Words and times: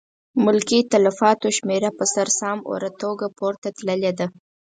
ملکي 0.45 0.79
تلفاتو 0.91 1.47
شمېره 1.57 1.89
په 1.97 2.03
سر 2.13 2.27
سام 2.39 2.57
اوره 2.69 2.91
توګه 3.01 3.25
پورته 3.37 3.69
تللې 3.77 4.11
ده. 4.19 4.27